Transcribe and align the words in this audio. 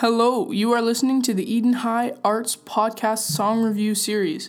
Hello, 0.00 0.52
you 0.52 0.70
are 0.70 0.80
listening 0.80 1.22
to 1.22 1.34
the 1.34 1.52
Eden 1.52 1.72
High 1.72 2.12
Arts 2.22 2.54
Podcast 2.54 3.18
Song 3.18 3.64
Review 3.64 3.96
Series. 3.96 4.48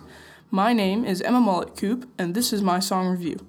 My 0.52 0.74
name 0.74 1.04
is 1.04 1.24
Emma 1.24 1.40
Mullet 1.40 1.76
Coop, 1.76 2.08
and 2.20 2.36
this 2.36 2.54
is 2.54 2.62
my 2.62 2.80
song 2.80 3.08
review. 3.08 3.40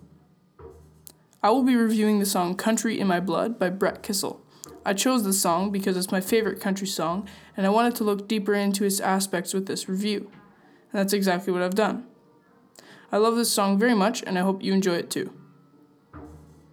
I 1.42 1.50
will 1.50 1.62
be 1.62 1.76
reviewing 1.76 2.18
the 2.18 2.24
song 2.24 2.54
Country 2.54 2.98
in 2.98 3.06
My 3.06 3.20
Blood 3.20 3.58
by 3.58 3.68
Brett 3.68 4.02
Kissel. 4.02 4.40
I 4.82 4.94
chose 4.94 5.24
this 5.24 5.42
song 5.42 5.70
because 5.70 5.94
it's 5.94 6.10
my 6.10 6.22
favorite 6.22 6.58
country 6.58 6.86
song, 6.86 7.28
and 7.54 7.66
I 7.66 7.68
wanted 7.68 7.96
to 7.96 8.04
look 8.04 8.26
deeper 8.26 8.54
into 8.54 8.86
its 8.86 8.98
aspects 9.00 9.52
with 9.52 9.66
this 9.66 9.86
review. 9.86 10.30
And 10.92 11.00
that's 11.00 11.12
exactly 11.12 11.52
what 11.52 11.60
I've 11.60 11.74
done. 11.74 12.06
I 13.12 13.18
love 13.18 13.36
this 13.36 13.52
song 13.52 13.78
very 13.78 13.94
much, 13.94 14.22
and 14.22 14.38
I 14.38 14.42
hope 14.42 14.62
you 14.62 14.72
enjoy 14.72 14.94
it 14.94 15.10
too. 15.10 15.34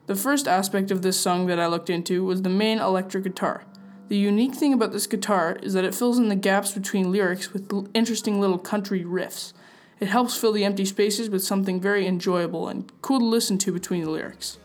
The 0.06 0.16
first 0.16 0.48
aspect 0.48 0.90
of 0.90 1.02
this 1.02 1.20
song 1.20 1.48
that 1.48 1.60
I 1.60 1.68
looked 1.68 1.90
into 1.90 2.24
was 2.24 2.44
the 2.44 2.50
main 2.50 2.80
electric 2.80 3.26
guitar. 3.26 3.66
The 4.10 4.18
unique 4.18 4.56
thing 4.56 4.72
about 4.72 4.94
this 4.94 5.06
guitar 5.06 5.58
is 5.62 5.74
that 5.74 5.84
it 5.84 5.94
fills 5.94 6.18
in 6.18 6.30
the 6.30 6.36
gaps 6.36 6.72
between 6.72 7.12
lyrics 7.12 7.52
with 7.52 7.72
l- 7.74 7.88
interesting 7.94 8.40
little 8.40 8.58
country 8.58 9.04
riffs. 9.04 9.52
It 10.00 10.08
helps 10.08 10.38
fill 10.38 10.54
the 10.54 10.64
empty 10.64 10.86
spaces 10.86 11.30
with 11.30 11.44
something 11.44 11.82
very 11.82 12.08
enjoyable 12.08 12.70
and 12.70 12.90
cool 13.02 13.20
to 13.20 13.26
listen 13.26 13.58
to 13.60 13.72
between 13.74 14.06
the 14.06 14.12
lyrics. 14.12 14.60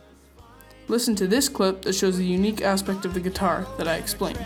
Listen 0.86 1.16
to 1.16 1.26
this 1.26 1.48
clip 1.48 1.82
that 1.82 1.94
shows 1.94 2.18
the 2.18 2.24
unique 2.24 2.62
aspect 2.62 3.04
of 3.04 3.14
the 3.14 3.20
guitar 3.20 3.66
that 3.78 3.88
I 3.88 3.96
explained. 3.96 4.44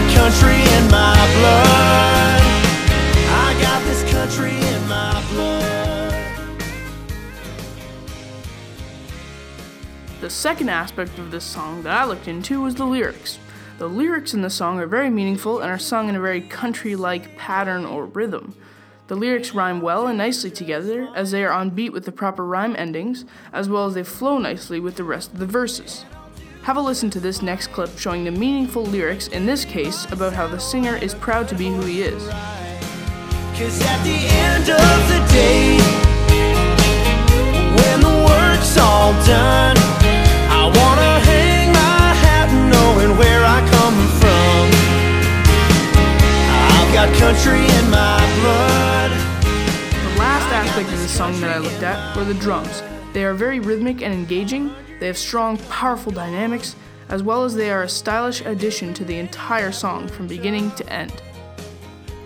Got 0.00 0.14
country 0.14 0.60
in 0.76 0.90
my 0.90 1.14
blood. 1.38 2.42
I 3.30 3.58
got 3.62 3.82
this 3.84 4.02
country 4.12 4.50
in 4.50 4.88
my 4.88 5.24
blood. 5.30 6.12
The 10.20 10.28
second 10.28 10.68
aspect 10.68 11.18
of 11.18 11.30
this 11.30 11.44
song 11.44 11.82
that 11.84 11.96
I 11.96 12.04
looked 12.04 12.28
into 12.28 12.60
was 12.60 12.74
the 12.74 12.84
lyrics. 12.84 13.38
The 13.78 13.88
lyrics 13.88 14.34
in 14.34 14.42
the 14.42 14.50
song 14.50 14.78
are 14.80 14.86
very 14.86 15.08
meaningful 15.08 15.60
and 15.60 15.70
are 15.70 15.78
sung 15.78 16.10
in 16.10 16.16
a 16.16 16.20
very 16.20 16.42
country 16.42 16.94
like 16.94 17.38
pattern 17.38 17.86
or 17.86 18.04
rhythm. 18.04 18.54
The 19.06 19.16
lyrics 19.16 19.54
rhyme 19.54 19.80
well 19.80 20.08
and 20.08 20.18
nicely 20.18 20.50
together 20.50 21.08
as 21.14 21.30
they 21.30 21.42
are 21.42 21.52
on 21.52 21.70
beat 21.70 21.94
with 21.94 22.04
the 22.04 22.12
proper 22.12 22.44
rhyme 22.44 22.76
endings, 22.76 23.24
as 23.50 23.66
well 23.66 23.86
as 23.86 23.94
they 23.94 24.04
flow 24.04 24.36
nicely 24.36 24.78
with 24.78 24.96
the 24.96 25.04
rest 25.04 25.32
of 25.32 25.38
the 25.38 25.46
verses. 25.46 26.04
Have 26.66 26.78
a 26.78 26.80
listen 26.80 27.10
to 27.10 27.20
this 27.20 27.42
next 27.42 27.68
clip 27.68 27.96
showing 27.96 28.24
the 28.24 28.32
meaningful 28.32 28.82
lyrics, 28.82 29.28
in 29.28 29.46
this 29.46 29.64
case, 29.64 30.04
about 30.10 30.32
how 30.32 30.48
the 30.48 30.58
singer 30.58 30.96
is 30.96 31.14
proud 31.14 31.46
to 31.46 31.54
be 31.54 31.68
who 31.68 31.82
he 31.82 32.02
is. 32.02 32.20
Cause 33.54 33.80
at 33.82 34.02
the 34.02 34.18
end 34.26 34.68
of 34.68 34.98
the 35.06 35.20
day, 35.30 35.78
when 37.70 38.00
the 38.00 38.16
work's 38.26 38.76
all 38.78 39.12
done, 39.24 39.76
I 40.50 40.66
wanna 40.66 41.20
hang 41.20 41.72
my 41.72 42.14
hat 42.26 42.50
knowing 42.50 43.16
where 43.16 43.44
I 43.44 43.60
come 43.70 43.98
from. 44.18 44.66
I've 46.74 46.92
got 46.92 47.16
country 47.16 47.60
in 47.60 47.90
my 47.92 48.18
blood. 48.40 49.12
The 50.02 50.18
last 50.18 50.52
aspect 50.52 50.88
of 50.92 50.98
the 50.98 51.06
song 51.06 51.40
that 51.42 51.50
I 51.50 51.58
looked 51.58 51.84
at 51.84 52.16
were 52.16 52.24
the 52.24 52.34
drums. 52.34 52.82
They 53.12 53.24
are 53.24 53.34
very 53.34 53.60
rhythmic 53.60 54.02
and 54.02 54.12
engaging, 54.12 54.74
they 55.00 55.06
have 55.06 55.18
strong, 55.18 55.58
powerful 55.58 56.12
dynamics, 56.12 56.76
as 57.08 57.22
well 57.22 57.44
as 57.44 57.54
they 57.54 57.70
are 57.70 57.82
a 57.82 57.88
stylish 57.88 58.40
addition 58.42 58.94
to 58.94 59.04
the 59.04 59.18
entire 59.18 59.72
song 59.72 60.08
from 60.08 60.26
beginning 60.26 60.70
to 60.72 60.92
end. 60.92 61.12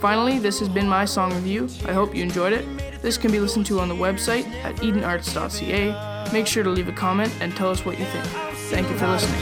Finally, 0.01 0.39
this 0.39 0.59
has 0.59 0.69
been 0.69 0.89
my 0.89 1.05
song 1.05 1.35
review. 1.35 1.69
I 1.85 1.93
hope 1.93 2.15
you 2.15 2.23
enjoyed 2.23 2.55
it. 2.55 2.65
This 3.03 3.19
can 3.19 3.31
be 3.31 3.39
listened 3.39 3.67
to 3.67 3.81
on 3.81 3.89
the 3.89 3.95
website 3.95 4.47
at 4.65 4.77
edenarts.ca. 4.77 6.33
Make 6.33 6.47
sure 6.47 6.63
to 6.63 6.71
leave 6.71 6.89
a 6.89 6.93
comment 6.93 7.33
and 7.41 7.55
tell 7.55 7.69
us 7.69 7.85
what 7.85 7.99
you 7.99 8.07
think. 8.07 8.25
Thank 8.71 8.89
you 8.89 8.97
for 8.97 9.09
listening. 9.09 9.41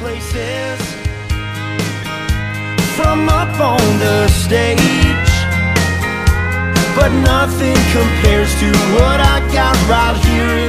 From 2.97 3.29
up 3.29 3.61
on 3.61 3.99
the 4.01 4.27
stage, 4.29 4.79
but 6.97 7.13
nothing 7.23 7.77
compares 7.93 8.53
to 8.59 8.73
what 8.97 9.21
I 9.21 9.39
got 9.53 9.77
right 9.89 10.17
here. 10.25 10.69